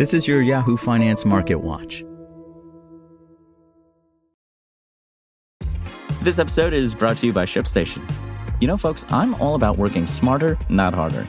This 0.00 0.14
is 0.14 0.26
your 0.26 0.40
Yahoo 0.40 0.78
Finance 0.78 1.26
Market 1.26 1.56
Watch. 1.56 2.02
This 6.22 6.38
episode 6.38 6.72
is 6.72 6.94
brought 6.94 7.18
to 7.18 7.26
you 7.26 7.34
by 7.34 7.44
ShipStation. 7.44 8.10
You 8.62 8.68
know, 8.68 8.78
folks, 8.78 9.04
I'm 9.10 9.34
all 9.34 9.56
about 9.56 9.76
working 9.76 10.06
smarter, 10.06 10.56
not 10.70 10.94
harder. 10.94 11.28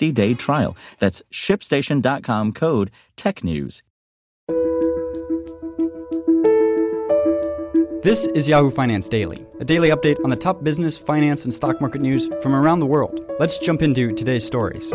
day 0.00 0.34
trial. 0.34 0.76
That's 0.98 1.22
shipstation.com 1.30 2.52
code 2.52 2.90
TechNews. 3.16 3.82
This 8.02 8.26
is 8.28 8.48
Yahoo 8.48 8.70
Finance 8.70 9.10
Daily, 9.10 9.46
a 9.60 9.64
daily 9.64 9.90
update 9.90 10.16
on 10.24 10.30
the 10.30 10.36
top 10.36 10.64
business, 10.64 10.96
finance, 10.96 11.44
and 11.44 11.52
stock 11.52 11.82
market 11.82 12.00
news 12.00 12.30
from 12.40 12.54
around 12.54 12.80
the 12.80 12.86
world. 12.86 13.20
Let's 13.38 13.58
jump 13.58 13.82
into 13.82 14.14
today's 14.14 14.46
stories. 14.46 14.90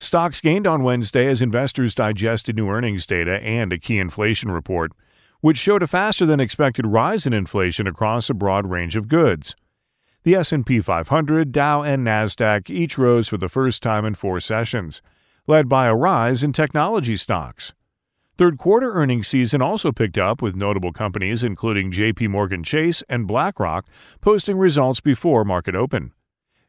Stocks 0.00 0.40
gained 0.40 0.66
on 0.66 0.82
Wednesday 0.82 1.26
as 1.28 1.42
investors 1.42 1.94
digested 1.94 2.56
new 2.56 2.70
earnings 2.70 3.04
data 3.04 3.42
and 3.42 3.70
a 3.70 3.78
key 3.78 3.98
inflation 3.98 4.50
report, 4.50 4.92
which 5.44 5.58
showed 5.58 5.82
a 5.82 5.86
faster 5.86 6.24
than 6.24 6.40
expected 6.40 6.86
rise 6.86 7.26
in 7.26 7.34
inflation 7.34 7.86
across 7.86 8.30
a 8.30 8.32
broad 8.32 8.66
range 8.66 8.96
of 8.96 9.08
goods. 9.08 9.54
The 10.22 10.36
S&P 10.36 10.80
500, 10.80 11.52
Dow, 11.52 11.82
and 11.82 12.02
Nasdaq 12.02 12.70
each 12.70 12.96
rose 12.96 13.28
for 13.28 13.36
the 13.36 13.50
first 13.50 13.82
time 13.82 14.06
in 14.06 14.14
4 14.14 14.40
sessions, 14.40 15.02
led 15.46 15.68
by 15.68 15.86
a 15.86 15.94
rise 15.94 16.42
in 16.42 16.54
technology 16.54 17.14
stocks. 17.14 17.74
Third 18.38 18.56
quarter 18.56 18.94
earnings 18.94 19.28
season 19.28 19.60
also 19.60 19.92
picked 19.92 20.16
up 20.16 20.40
with 20.40 20.56
notable 20.56 20.92
companies 20.92 21.44
including 21.44 21.92
JP 21.92 22.30
Morgan 22.30 22.64
Chase 22.64 23.02
and 23.10 23.26
BlackRock 23.26 23.84
posting 24.22 24.56
results 24.56 25.02
before 25.02 25.44
market 25.44 25.74
open. 25.74 26.12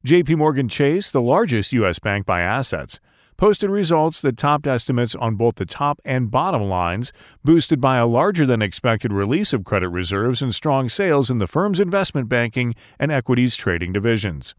JP 0.06 0.36
Morgan 0.36 0.68
Chase, 0.68 1.12
the 1.12 1.22
largest 1.22 1.72
US 1.72 2.00
bank 2.00 2.26
by 2.26 2.42
assets, 2.42 3.00
posted 3.38 3.70
results 3.70 4.22
that 4.22 4.38
topped 4.38 4.68
estimates 4.68 5.16
on 5.16 5.36
both 5.36 5.56
the 5.56 5.66
top 5.66 6.00
and 6.06 6.32
bottom 6.32 6.64
lines, 6.64 7.12
boosted 7.44 7.82
by 7.82 7.98
a 7.98 8.08
larger 8.08 8.46
than 8.46 8.62
expected 8.62 9.12
release 9.12 9.54
of 9.54 9.64
credit 9.64 9.90
reserves 9.90 10.42
and 10.42 10.56
strong 10.56 10.90
sales 10.90 11.30
in 11.30 11.38
the 11.38 11.48
firm's 11.48 11.80
investment 11.80 12.30
banking 12.30 12.74
and 13.00 13.12
equities 13.12 13.56
trading 13.56 13.92
divisions. 13.92 14.56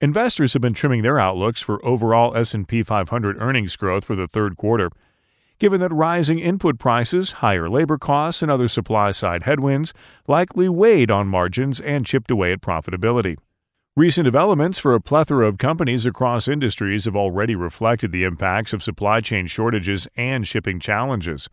Investors 0.00 0.52
have 0.52 0.62
been 0.62 0.74
trimming 0.74 1.02
their 1.02 1.18
outlooks 1.18 1.62
for 1.62 1.84
overall 1.84 2.36
S&P 2.36 2.82
500 2.82 3.40
earnings 3.40 3.76
growth 3.76 4.04
for 4.04 4.14
the 4.14 4.28
third 4.28 4.56
quarter, 4.56 4.90
given 5.58 5.80
that 5.80 5.92
rising 5.92 6.38
input 6.38 6.78
prices, 6.78 7.32
higher 7.32 7.68
labor 7.68 7.96
costs, 7.96 8.42
and 8.42 8.50
other 8.50 8.68
supply-side 8.68 9.44
headwinds 9.44 9.94
likely 10.28 10.68
weighed 10.68 11.10
on 11.10 11.26
margins 11.26 11.80
and 11.80 12.04
chipped 12.04 12.30
away 12.30 12.52
at 12.52 12.60
profitability. 12.60 13.38
Recent 13.98 14.26
developments 14.26 14.78
for 14.78 14.92
a 14.92 15.00
plethora 15.00 15.48
of 15.48 15.56
companies 15.56 16.04
across 16.04 16.48
industries 16.48 17.06
have 17.06 17.16
already 17.16 17.54
reflected 17.54 18.12
the 18.12 18.24
impacts 18.24 18.74
of 18.74 18.82
supply 18.82 19.20
chain 19.20 19.46
shortages 19.46 20.06
and 20.18 20.46
shipping 20.46 20.78
challenges. 20.78 21.48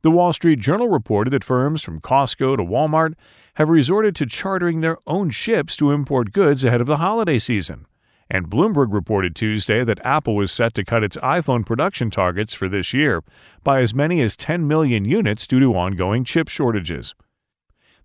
The 0.00 0.10
Wall 0.10 0.32
Street 0.32 0.58
Journal 0.58 0.88
reported 0.88 1.32
that 1.32 1.44
firms 1.44 1.82
from 1.82 2.00
Costco 2.00 2.56
to 2.56 2.64
Walmart 2.64 3.12
have 3.56 3.68
resorted 3.68 4.16
to 4.16 4.24
chartering 4.24 4.80
their 4.80 4.96
own 5.06 5.28
ships 5.28 5.76
to 5.76 5.90
import 5.90 6.32
goods 6.32 6.64
ahead 6.64 6.80
of 6.80 6.86
the 6.86 6.96
holiday 6.96 7.38
season. 7.38 7.84
And 8.30 8.48
Bloomberg 8.48 8.94
reported 8.94 9.36
Tuesday 9.36 9.84
that 9.84 10.00
Apple 10.02 10.34
was 10.34 10.50
set 10.50 10.72
to 10.76 10.84
cut 10.84 11.04
its 11.04 11.18
iPhone 11.18 11.66
production 11.66 12.08
targets 12.08 12.54
for 12.54 12.70
this 12.70 12.94
year 12.94 13.22
by 13.62 13.82
as 13.82 13.94
many 13.94 14.22
as 14.22 14.34
10 14.34 14.66
million 14.66 15.04
units 15.04 15.46
due 15.46 15.60
to 15.60 15.74
ongoing 15.74 16.24
chip 16.24 16.48
shortages. 16.48 17.14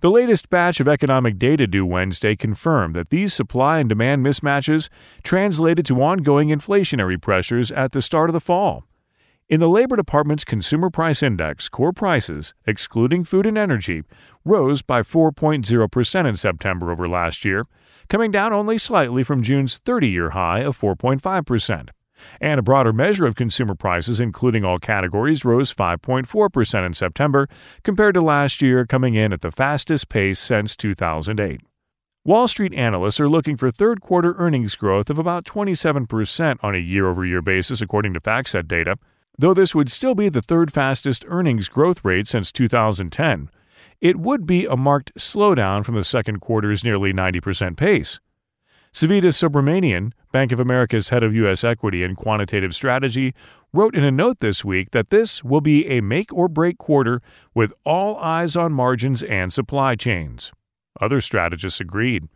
The 0.01 0.09
latest 0.09 0.49
batch 0.49 0.79
of 0.79 0.87
economic 0.87 1.37
data 1.37 1.67
due 1.67 1.85
Wednesday 1.85 2.35
confirmed 2.35 2.95
that 2.95 3.11
these 3.11 3.35
supply 3.35 3.77
and 3.77 3.87
demand 3.87 4.25
mismatches 4.25 4.89
translated 5.21 5.85
to 5.85 6.01
ongoing 6.01 6.49
inflationary 6.49 7.21
pressures 7.21 7.71
at 7.71 7.91
the 7.91 8.01
start 8.01 8.27
of 8.27 8.33
the 8.33 8.39
fall. 8.39 8.83
In 9.47 9.59
the 9.59 9.69
Labor 9.69 9.95
Department's 9.95 10.43
Consumer 10.43 10.89
Price 10.89 11.21
Index, 11.21 11.69
core 11.69 11.93
prices, 11.93 12.55
excluding 12.65 13.23
food 13.23 13.45
and 13.45 13.59
energy, 13.59 14.01
rose 14.43 14.81
by 14.81 15.03
4.0% 15.03 16.27
in 16.27 16.35
September 16.35 16.89
over 16.89 17.07
last 17.07 17.45
year, 17.45 17.63
coming 18.09 18.31
down 18.31 18.53
only 18.53 18.79
slightly 18.79 19.23
from 19.23 19.43
June's 19.43 19.77
30 19.77 20.09
year 20.09 20.31
high 20.31 20.61
of 20.61 20.75
4.5% 20.75 21.89
and 22.39 22.59
a 22.59 22.63
broader 22.63 22.93
measure 22.93 23.25
of 23.25 23.35
consumer 23.35 23.75
prices, 23.75 24.19
including 24.19 24.63
all 24.63 24.79
categories, 24.79 25.45
rose 25.45 25.73
5.4% 25.73 26.85
in 26.85 26.93
September, 26.93 27.47
compared 27.83 28.15
to 28.15 28.21
last 28.21 28.61
year, 28.61 28.85
coming 28.85 29.15
in 29.15 29.33
at 29.33 29.41
the 29.41 29.51
fastest 29.51 30.09
pace 30.09 30.39
since 30.39 30.75
2008. 30.75 31.61
Wall 32.23 32.47
Street 32.47 32.73
analysts 32.75 33.19
are 33.19 33.27
looking 33.27 33.57
for 33.57 33.71
third 33.71 33.99
quarter 33.99 34.35
earnings 34.37 34.75
growth 34.75 35.09
of 35.09 35.17
about 35.17 35.43
27% 35.43 36.57
on 36.61 36.75
a 36.75 36.77
year 36.77 37.07
over 37.07 37.25
year 37.25 37.41
basis, 37.41 37.81
according 37.81 38.13
to 38.13 38.19
FactSet 38.19 38.67
data, 38.67 38.97
though 39.39 39.55
this 39.55 39.73
would 39.73 39.89
still 39.89 40.13
be 40.13 40.29
the 40.29 40.41
third 40.41 40.71
fastest 40.71 41.25
earnings 41.27 41.67
growth 41.67 42.05
rate 42.05 42.27
since 42.27 42.51
2010. 42.51 43.49
It 43.99 44.19
would 44.19 44.45
be 44.45 44.65
a 44.65 44.77
marked 44.77 45.15
slowdown 45.15 45.83
from 45.83 45.95
the 45.95 46.03
second 46.03 46.41
quarter's 46.41 46.83
nearly 46.83 47.11
90% 47.11 47.75
pace. 47.75 48.19
Savita 48.93 49.31
Subramanian, 49.31 50.11
Bank 50.33 50.51
of 50.51 50.59
America's 50.59 51.09
head 51.09 51.23
of 51.23 51.33
U.S. 51.33 51.63
equity 51.63 52.03
and 52.03 52.17
quantitative 52.17 52.75
strategy, 52.75 53.33
wrote 53.71 53.95
in 53.95 54.03
a 54.03 54.11
note 54.11 54.41
this 54.41 54.65
week 54.65 54.91
that 54.91 55.09
this 55.11 55.43
will 55.45 55.61
be 55.61 55.87
a 55.87 56.01
make 56.01 56.33
or 56.33 56.49
break 56.49 56.77
quarter 56.77 57.21
with 57.55 57.71
all 57.85 58.17
eyes 58.17 58.57
on 58.57 58.73
margins 58.73 59.23
and 59.23 59.53
supply 59.53 59.95
chains. 59.95 60.51
Other 60.99 61.21
strategists 61.21 61.79
agreed. 61.79 62.27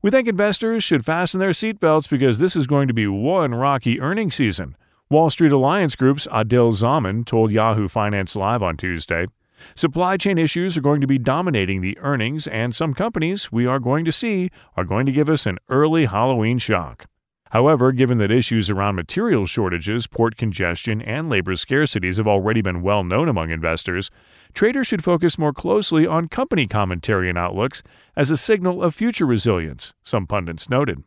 We 0.00 0.10
think 0.10 0.26
investors 0.26 0.82
should 0.82 1.04
fasten 1.04 1.38
their 1.38 1.50
seatbelts 1.50 2.08
because 2.08 2.38
this 2.38 2.56
is 2.56 2.66
going 2.66 2.88
to 2.88 2.94
be 2.94 3.06
one 3.06 3.54
rocky 3.54 4.00
earnings 4.00 4.36
season. 4.36 4.76
Wall 5.10 5.28
Street 5.28 5.52
Alliance 5.52 5.96
Group's 5.96 6.26
Adil 6.28 6.72
Zaman 6.72 7.24
told 7.24 7.52
Yahoo 7.52 7.88
Finance 7.88 8.36
Live 8.36 8.62
on 8.62 8.78
Tuesday. 8.78 9.26
Supply 9.74 10.16
chain 10.16 10.38
issues 10.38 10.76
are 10.76 10.82
going 10.82 11.00
to 11.00 11.06
be 11.06 11.18
dominating 11.18 11.80
the 11.80 11.98
earnings, 11.98 12.46
and 12.46 12.74
some 12.74 12.94
companies 12.94 13.50
we 13.52 13.66
are 13.66 13.78
going 13.78 14.04
to 14.04 14.12
see 14.12 14.50
are 14.76 14.84
going 14.84 15.06
to 15.06 15.12
give 15.12 15.28
us 15.28 15.46
an 15.46 15.58
early 15.68 16.06
Halloween 16.06 16.58
shock. 16.58 17.06
However, 17.50 17.90
given 17.90 18.18
that 18.18 18.30
issues 18.30 18.70
around 18.70 18.94
material 18.94 19.44
shortages, 19.44 20.06
port 20.06 20.36
congestion, 20.36 21.02
and 21.02 21.28
labor 21.28 21.54
scarcities 21.54 22.18
have 22.18 22.28
already 22.28 22.62
been 22.62 22.80
well 22.80 23.02
known 23.02 23.28
among 23.28 23.50
investors, 23.50 24.08
traders 24.54 24.86
should 24.86 25.02
focus 25.02 25.36
more 25.36 25.52
closely 25.52 26.06
on 26.06 26.28
company 26.28 26.68
commentary 26.68 27.28
and 27.28 27.36
outlooks 27.36 27.82
as 28.16 28.30
a 28.30 28.36
signal 28.36 28.82
of 28.84 28.94
future 28.94 29.26
resilience, 29.26 29.94
some 30.04 30.28
pundits 30.28 30.70
noted. 30.70 31.02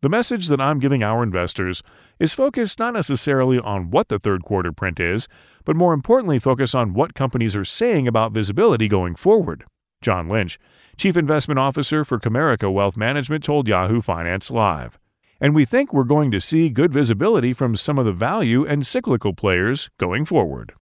The 0.00 0.08
message 0.08 0.46
that 0.46 0.60
I'm 0.60 0.78
giving 0.78 1.02
our 1.02 1.24
investors 1.24 1.82
is 2.20 2.32
focused 2.32 2.78
not 2.78 2.94
necessarily 2.94 3.58
on 3.58 3.90
what 3.90 4.08
the 4.08 4.18
third 4.18 4.44
quarter 4.44 4.70
print 4.70 5.00
is, 5.00 5.26
but 5.64 5.74
more 5.74 5.92
importantly, 5.92 6.38
focus 6.38 6.74
on 6.74 6.94
what 6.94 7.14
companies 7.14 7.56
are 7.56 7.64
saying 7.64 8.06
about 8.06 8.32
visibility 8.32 8.86
going 8.86 9.16
forward. 9.16 9.64
John 10.00 10.28
Lynch, 10.28 10.58
Chief 10.96 11.16
Investment 11.16 11.58
Officer 11.58 12.04
for 12.04 12.20
Comerica 12.20 12.72
Wealth 12.72 12.96
Management, 12.96 13.42
told 13.42 13.66
Yahoo 13.66 14.00
Finance 14.00 14.52
Live. 14.52 14.98
And 15.40 15.54
we 15.54 15.64
think 15.64 15.92
we're 15.92 16.04
going 16.04 16.30
to 16.30 16.40
see 16.40 16.68
good 16.68 16.92
visibility 16.92 17.52
from 17.52 17.74
some 17.74 17.98
of 17.98 18.04
the 18.04 18.12
value 18.12 18.64
and 18.64 18.86
cyclical 18.86 19.34
players 19.34 19.90
going 19.98 20.24
forward. 20.24 20.74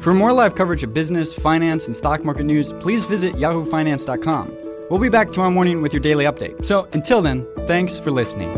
For 0.00 0.14
more 0.14 0.32
live 0.32 0.54
coverage 0.54 0.84
of 0.84 0.94
business, 0.94 1.32
finance, 1.34 1.86
and 1.86 1.96
stock 1.96 2.24
market 2.24 2.44
news, 2.44 2.72
please 2.74 3.04
visit 3.06 3.34
yahoofinance.com. 3.34 4.67
We'll 4.90 5.00
be 5.00 5.10
back 5.10 5.32
tomorrow 5.32 5.50
morning 5.50 5.82
with 5.82 5.92
your 5.92 6.00
daily 6.00 6.24
update. 6.24 6.64
So 6.64 6.88
until 6.92 7.20
then, 7.20 7.46
thanks 7.66 7.98
for 7.98 8.10
listening. 8.10 8.54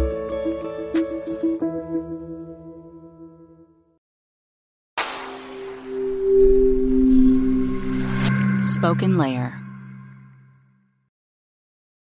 Spoken 8.63 9.19
Layer. 9.19 9.60